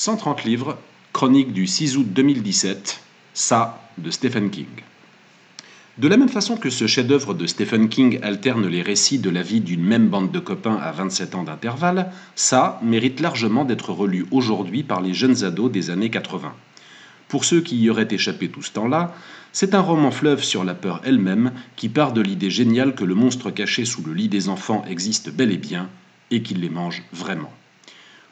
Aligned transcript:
130 0.00 0.44
livres, 0.44 0.78
chronique 1.12 1.52
du 1.52 1.66
6 1.66 1.96
août 1.96 2.06
2017, 2.08 3.00
Ça 3.34 3.82
de 3.98 4.12
Stephen 4.12 4.48
King. 4.48 4.68
De 5.98 6.06
la 6.06 6.16
même 6.16 6.28
façon 6.28 6.56
que 6.56 6.70
ce 6.70 6.86
chef-d'œuvre 6.86 7.34
de 7.34 7.48
Stephen 7.48 7.88
King 7.88 8.20
alterne 8.22 8.68
les 8.68 8.82
récits 8.82 9.18
de 9.18 9.28
la 9.28 9.42
vie 9.42 9.60
d'une 9.60 9.82
même 9.82 10.06
bande 10.06 10.30
de 10.30 10.38
copains 10.38 10.76
à 10.76 10.92
27 10.92 11.34
ans 11.34 11.42
d'intervalle, 11.42 12.12
ça 12.36 12.78
mérite 12.80 13.18
largement 13.18 13.64
d'être 13.64 13.90
relu 13.90 14.24
aujourd'hui 14.30 14.84
par 14.84 15.00
les 15.00 15.14
jeunes 15.14 15.42
ados 15.42 15.72
des 15.72 15.90
années 15.90 16.10
80. 16.10 16.54
Pour 17.26 17.44
ceux 17.44 17.60
qui 17.60 17.76
y 17.76 17.90
auraient 17.90 18.06
échappé 18.08 18.48
tout 18.50 18.62
ce 18.62 18.70
temps-là, 18.70 19.16
c'est 19.50 19.74
un 19.74 19.80
roman 19.80 20.12
fleuve 20.12 20.44
sur 20.44 20.62
la 20.62 20.74
peur 20.76 21.00
elle-même 21.02 21.50
qui 21.74 21.88
part 21.88 22.12
de 22.12 22.20
l'idée 22.20 22.50
géniale 22.50 22.94
que 22.94 23.02
le 23.02 23.16
monstre 23.16 23.50
caché 23.50 23.84
sous 23.84 24.04
le 24.04 24.14
lit 24.14 24.28
des 24.28 24.48
enfants 24.48 24.84
existe 24.88 25.32
bel 25.32 25.50
et 25.50 25.58
bien 25.58 25.88
et 26.30 26.44
qu'il 26.44 26.60
les 26.60 26.70
mange 26.70 27.02
vraiment. 27.12 27.50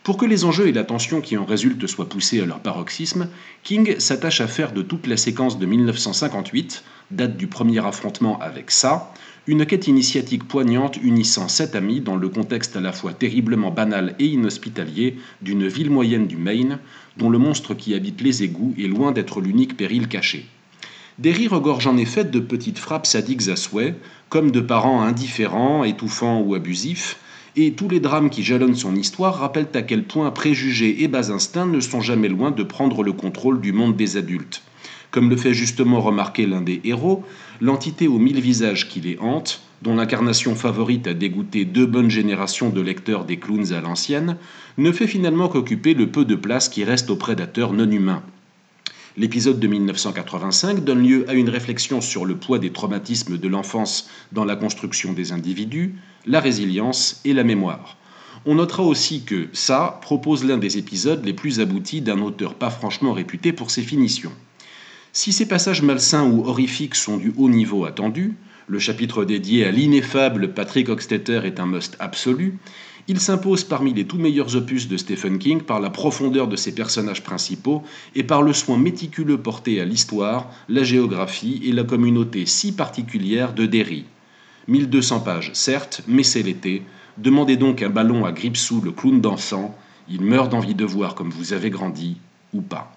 Pour 0.07 0.16
que 0.16 0.25
les 0.25 0.45
enjeux 0.45 0.68
et 0.68 0.73
la 0.73 0.84
tension 0.84 1.20
qui 1.20 1.36
en 1.36 1.45
résultent 1.45 1.89
soient 1.89 2.09
poussés 2.09 2.41
à 2.41 2.46
leur 2.46 2.61
paroxysme, 2.61 3.26
King 3.64 3.99
s'attache 3.99 4.40
à 4.40 4.46
faire 4.46 4.71
de 4.71 4.82
toute 4.82 5.08
la 5.08 5.17
séquence 5.17 5.58
de 5.58 5.67
1958, 5.67 6.85
date 7.11 7.36
du 7.36 7.49
premier 7.49 7.85
affrontement 7.85 8.39
avec 8.39 8.71
ça, 8.71 9.13
une 9.49 9.66
quête 9.66 9.89
initiatique 9.89 10.46
poignante 10.46 10.96
unissant 11.03 11.49
sept 11.49 11.75
amis 11.75 12.00
dans 12.00 12.14
le 12.14 12.29
contexte 12.29 12.77
à 12.77 12.80
la 12.80 12.93
fois 12.93 13.14
terriblement 13.14 13.72
banal 13.72 14.14
et 14.21 14.27
inhospitalier 14.27 15.16
d'une 15.43 15.66
ville 15.66 15.90
moyenne 15.90 16.29
du 16.29 16.36
Maine, 16.36 16.79
dont 17.16 17.29
le 17.29 17.38
monstre 17.38 17.75
qui 17.75 17.93
habite 17.93 18.21
les 18.21 18.44
égouts 18.44 18.77
est 18.79 18.86
loin 18.86 19.11
d'être 19.11 19.41
l'unique 19.41 19.77
péril 19.77 20.07
caché. 20.07 20.46
Derry 21.18 21.49
regorge 21.49 21.88
en 21.88 21.96
effet 21.96 22.22
de 22.22 22.38
petites 22.38 22.79
frappes 22.79 23.07
sadiques 23.07 23.49
à 23.49 23.57
souhait, 23.57 23.96
comme 24.29 24.52
de 24.52 24.61
parents 24.61 25.02
indifférents, 25.02 25.82
étouffants 25.82 26.43
ou 26.43 26.54
abusifs, 26.54 27.18
et 27.56 27.72
tous 27.72 27.88
les 27.88 28.00
drames 28.00 28.28
qui 28.28 28.42
jalonnent 28.42 28.76
son 28.76 28.94
histoire 28.94 29.38
rappellent 29.38 29.70
à 29.74 29.82
quel 29.82 30.04
point 30.04 30.30
préjugés 30.30 31.02
et 31.02 31.08
bas 31.08 31.32
instincts 31.32 31.66
ne 31.66 31.80
sont 31.80 32.02
jamais 32.02 32.28
loin 32.28 32.50
de 32.50 32.62
prendre 32.62 33.02
le 33.02 33.12
contrôle 33.12 33.60
du 33.60 33.72
monde 33.72 33.96
des 33.96 34.19
adultes. 34.19 34.62
Comme 35.10 35.30
le 35.30 35.36
fait 35.36 35.54
justement 35.54 36.00
remarquer 36.00 36.46
l'un 36.46 36.60
des 36.60 36.82
héros, 36.84 37.24
l'entité 37.62 38.08
aux 38.08 38.18
mille 38.18 38.40
visages 38.40 38.88
qui 38.88 39.00
les 39.00 39.18
hante, 39.18 39.62
dont 39.80 39.94
l'incarnation 39.94 40.54
favorite 40.54 41.06
a 41.06 41.14
dégoûté 41.14 41.64
deux 41.64 41.86
bonnes 41.86 42.10
générations 42.10 42.68
de 42.68 42.80
lecteurs 42.82 43.24
des 43.24 43.38
clowns 43.38 43.72
à 43.72 43.80
l'ancienne, 43.80 44.36
ne 44.76 44.92
fait 44.92 45.06
finalement 45.06 45.48
qu'occuper 45.48 45.94
le 45.94 46.10
peu 46.10 46.26
de 46.26 46.34
place 46.34 46.68
qui 46.68 46.84
reste 46.84 47.08
aux 47.08 47.16
prédateurs 47.16 47.72
non 47.72 47.91
humains. 47.91 48.22
L'épisode 49.18 49.58
de 49.58 49.66
1985 49.66 50.84
donne 50.84 51.02
lieu 51.02 51.24
à 51.30 51.32
une 51.32 51.48
réflexion 51.48 52.02
sur 52.02 52.26
le 52.26 52.36
poids 52.36 52.58
des 52.58 52.70
traumatismes 52.70 53.38
de 53.38 53.48
l'enfance 53.48 54.10
dans 54.32 54.44
la 54.44 54.56
construction 54.56 55.14
des 55.14 55.32
individus, 55.32 55.94
la 56.27 56.41
résilience 56.41 57.20
et 57.24 57.32
la 57.32 57.44
mémoire. 57.44 57.96
On 58.44 58.56
notera 58.56 58.82
aussi 58.82 59.24
que 59.24 59.48
ça 59.52 59.98
propose 60.02 60.44
l'un 60.44 60.58
des 60.58 60.78
épisodes 60.78 61.24
les 61.24 61.32
plus 61.32 61.60
aboutis 61.60 62.00
d'un 62.00 62.20
auteur 62.20 62.55
pas 62.55 62.70
franchement 62.70 63.12
réputé 63.12 63.52
pour 63.52 63.70
ses 63.70 63.82
finitions. 63.82 64.32
Si 65.12 65.32
ces 65.32 65.47
passages 65.47 65.82
malsains 65.82 66.30
ou 66.30 66.47
horrifiques 66.47 66.94
sont 66.94 67.16
du 67.16 67.32
haut 67.36 67.48
niveau 67.48 67.86
attendu, 67.86 68.34
le 68.69 68.78
chapitre 68.78 69.24
dédié 69.24 69.64
à 69.64 69.70
l'ineffable 69.70 70.52
Patrick 70.52 70.88
Hockstetter 70.88 71.41
est 71.44 71.60
un 71.60 71.66
must 71.66 71.97
absolu, 72.00 72.58
il 73.08 73.20
s'impose 73.20 73.62
parmi 73.62 73.94
les 73.94 74.04
tout 74.04 74.19
meilleurs 74.19 74.56
opus 74.56 74.88
de 74.88 74.97
Stephen 74.97 75.38
King 75.38 75.62
par 75.62 75.78
la 75.78 75.91
profondeur 75.91 76.48
de 76.48 76.56
ses 76.56 76.74
personnages 76.74 77.22
principaux 77.22 77.84
et 78.16 78.24
par 78.24 78.42
le 78.42 78.52
soin 78.52 78.78
méticuleux 78.78 79.38
porté 79.38 79.80
à 79.80 79.84
l'histoire, 79.84 80.50
la 80.69 80.82
géographie 80.82 81.62
et 81.64 81.72
la 81.72 81.84
communauté 81.84 82.47
si 82.47 82.72
particulière 82.72 83.54
de 83.54 83.66
Derry. 83.66 84.04
1200 84.69 85.20
pages, 85.20 85.50
certes, 85.55 86.03
mais 86.09 86.22
c'est 86.22 86.42
l'été. 86.42 86.83
Demandez 87.19 87.56
donc 87.56 87.83
un 87.83 87.91
ballon 87.91 88.25
à 88.25 88.33
Gripsou 88.33 88.81
le 88.81 88.92
clown 88.92 89.20
dansant. 89.20 89.75
Il 90.09 90.22
meurt 90.22 90.50
d'envie 90.50 90.75
de 90.75 90.84
voir 90.84 91.14
comme 91.14 91.31
vous 91.31 91.53
avez 91.53 91.70
grandi, 91.70 92.17
ou 92.53 92.61
pas. 92.61 92.95